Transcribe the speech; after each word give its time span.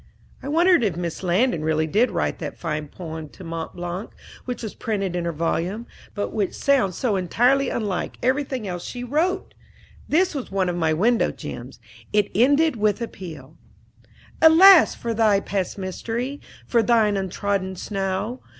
I 0.41 0.47
wonder 0.47 0.73
if 0.73 0.97
Miss 0.97 1.21
Landon 1.21 1.63
really 1.63 1.85
did 1.85 2.09
write 2.09 2.39
that 2.39 2.57
fine 2.57 2.87
poem 2.87 3.29
to 3.29 3.43
Mont 3.43 3.75
Blanc 3.75 4.09
which 4.45 4.63
was 4.63 4.73
printed 4.73 5.15
in 5.15 5.25
her 5.25 5.31
volume, 5.31 5.85
but 6.15 6.33
which 6.33 6.55
sounds 6.55 6.97
so 6.97 7.15
entirely 7.17 7.69
unlike 7.69 8.17
everything 8.23 8.67
else 8.67 8.83
she 8.83 9.03
wrote! 9.03 9.53
This 10.09 10.33
was 10.33 10.49
one 10.51 10.69
of 10.69 10.75
my 10.75 10.91
window 10.91 11.29
gems. 11.29 11.79
It 12.11 12.31
ended 12.33 12.77
with 12.77 12.97
the 12.97 13.05
appeal, 13.05 13.57
"Alas 14.41 14.95
for 14.95 15.13
thy 15.13 15.39
past 15.39 15.77
mystery! 15.77 16.41
For 16.65 16.81
thine 16.81 17.15
untrodden 17.15 17.75
snow! 17.75 18.41